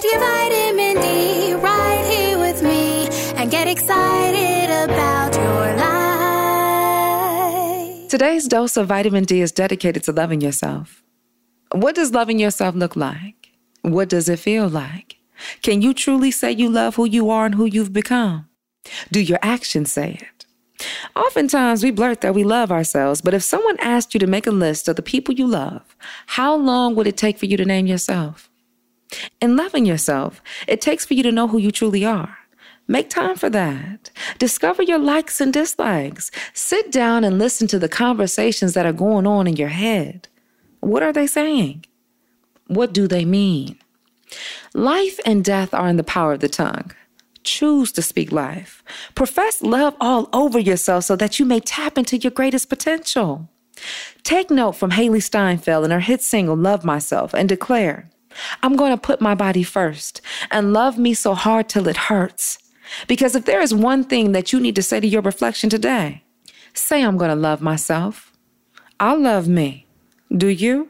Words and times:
Get 0.00 0.12
your 0.12 0.20
vitamin 0.20 1.02
D 1.02 1.52
right 1.54 2.06
here 2.10 2.38
with 2.38 2.62
me 2.62 3.06
and 3.36 3.50
get 3.50 3.68
excited 3.68 4.70
about 4.70 5.34
your 5.34 5.76
life. 8.00 8.08
Today's 8.08 8.48
dose 8.48 8.78
of 8.78 8.86
vitamin 8.86 9.24
D 9.24 9.42
is 9.42 9.52
dedicated 9.52 10.02
to 10.04 10.12
loving 10.12 10.40
yourself. 10.40 11.02
What 11.72 11.96
does 11.96 12.14
loving 12.14 12.38
yourself 12.38 12.74
look 12.74 12.96
like? 12.96 13.50
What 13.82 14.08
does 14.08 14.30
it 14.30 14.38
feel 14.38 14.70
like? 14.70 15.16
Can 15.60 15.82
you 15.82 15.92
truly 15.92 16.30
say 16.30 16.50
you 16.50 16.70
love 16.70 16.94
who 16.96 17.04
you 17.04 17.28
are 17.28 17.44
and 17.44 17.54
who 17.54 17.66
you've 17.66 17.92
become? 17.92 18.48
Do 19.12 19.20
your 19.20 19.38
actions 19.42 19.92
say 19.92 20.18
it? 20.18 20.46
Oftentimes, 21.14 21.82
we 21.82 21.90
blurt 21.90 22.22
that 22.22 22.34
we 22.34 22.42
love 22.42 22.72
ourselves, 22.72 23.20
but 23.20 23.34
if 23.34 23.42
someone 23.42 23.76
asked 23.80 24.14
you 24.14 24.20
to 24.20 24.26
make 24.26 24.46
a 24.46 24.50
list 24.50 24.88
of 24.88 24.96
the 24.96 25.02
people 25.02 25.34
you 25.34 25.46
love, 25.46 25.94
how 26.24 26.56
long 26.56 26.94
would 26.94 27.06
it 27.06 27.18
take 27.18 27.36
for 27.36 27.44
you 27.44 27.58
to 27.58 27.66
name 27.66 27.86
yourself? 27.86 28.49
In 29.40 29.56
loving 29.56 29.86
yourself, 29.86 30.42
it 30.66 30.80
takes 30.80 31.04
for 31.04 31.14
you 31.14 31.22
to 31.22 31.32
know 31.32 31.48
who 31.48 31.58
you 31.58 31.70
truly 31.70 32.04
are. 32.04 32.38
Make 32.88 33.08
time 33.08 33.36
for 33.36 33.48
that. 33.50 34.10
Discover 34.38 34.82
your 34.82 34.98
likes 34.98 35.40
and 35.40 35.52
dislikes. 35.52 36.30
Sit 36.54 36.90
down 36.90 37.22
and 37.22 37.38
listen 37.38 37.68
to 37.68 37.78
the 37.78 37.88
conversations 37.88 38.74
that 38.74 38.86
are 38.86 38.92
going 38.92 39.26
on 39.26 39.46
in 39.46 39.56
your 39.56 39.68
head. 39.68 40.28
What 40.80 41.02
are 41.02 41.12
they 41.12 41.26
saying? 41.26 41.84
What 42.66 42.92
do 42.92 43.06
they 43.06 43.24
mean? 43.24 43.78
Life 44.74 45.20
and 45.24 45.44
death 45.44 45.72
are 45.74 45.88
in 45.88 45.96
the 45.96 46.04
power 46.04 46.32
of 46.32 46.40
the 46.40 46.48
tongue. 46.48 46.92
Choose 47.42 47.92
to 47.92 48.02
speak 48.02 48.32
life. 48.32 48.82
Profess 49.14 49.62
love 49.62 49.94
all 50.00 50.28
over 50.32 50.58
yourself 50.58 51.04
so 51.04 51.16
that 51.16 51.38
you 51.38 51.46
may 51.46 51.60
tap 51.60 51.96
into 51.96 52.16
your 52.16 52.30
greatest 52.30 52.68
potential. 52.68 53.48
Take 54.22 54.50
note 54.50 54.72
from 54.72 54.90
Hailee 54.90 55.22
Steinfeld 55.22 55.84
in 55.84 55.90
her 55.90 56.00
hit 56.00 56.22
single 56.22 56.56
Love 56.56 56.84
Myself 56.84 57.34
and 57.34 57.48
declare, 57.48 58.10
I'm 58.62 58.76
going 58.76 58.92
to 58.92 59.00
put 59.00 59.20
my 59.20 59.34
body 59.34 59.62
first 59.62 60.20
and 60.50 60.72
love 60.72 60.98
me 60.98 61.14
so 61.14 61.34
hard 61.34 61.68
till 61.68 61.88
it 61.88 61.96
hurts. 61.96 62.58
Because 63.06 63.36
if 63.36 63.44
there 63.44 63.60
is 63.60 63.74
one 63.74 64.04
thing 64.04 64.32
that 64.32 64.52
you 64.52 64.60
need 64.60 64.74
to 64.76 64.82
say 64.82 65.00
to 65.00 65.06
your 65.06 65.22
reflection 65.22 65.70
today, 65.70 66.24
say, 66.74 67.02
I'm 67.04 67.16
going 67.16 67.30
to 67.30 67.36
love 67.36 67.60
myself. 67.60 68.32
I'll 68.98 69.20
love 69.20 69.48
me. 69.48 69.86
Do 70.36 70.48
you? 70.48 70.88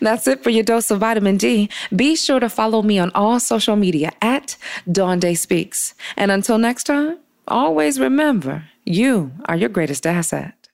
That's 0.00 0.26
it 0.26 0.42
for 0.42 0.50
your 0.50 0.64
dose 0.64 0.90
of 0.90 1.00
vitamin 1.00 1.36
D. 1.36 1.68
Be 1.94 2.16
sure 2.16 2.40
to 2.40 2.48
follow 2.48 2.82
me 2.82 2.98
on 2.98 3.10
all 3.14 3.40
social 3.40 3.76
media 3.76 4.10
at 4.20 4.56
Dawn 4.90 5.18
Day 5.18 5.34
Speaks. 5.34 5.94
And 6.16 6.30
until 6.30 6.58
next 6.58 6.84
time, 6.84 7.18
always 7.48 8.00
remember 8.00 8.64
you 8.84 9.32
are 9.46 9.56
your 9.56 9.68
greatest 9.68 10.06
asset. 10.06 10.68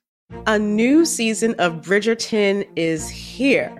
A 0.47 0.59
new 0.59 1.05
season 1.05 1.55
of 1.59 1.83
Bridgerton 1.83 2.67
is 2.77 3.09
here. 3.09 3.80